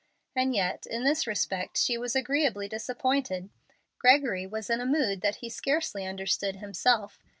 [0.35, 3.51] And yet in this respect she was agreeably disappointed.
[3.99, 7.19] Gregory was in a mood that he scarcely understood himself.